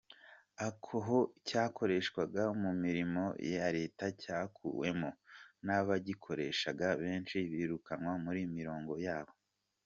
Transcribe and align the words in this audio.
Aho 0.99 1.17
cyakoreshwaga 1.47 2.43
mu 2.61 2.71
mirimo 2.83 3.23
ya 3.55 3.67
leta 3.77 4.05
cyakuwemo 4.21 5.09
n’ 5.65 5.67
abagikoreshaga 5.79 6.87
benshi 7.03 7.37
birukanwa 7.51 8.13
mu 8.23 8.31
mirimo 8.55 8.95
yabo. 9.07 9.33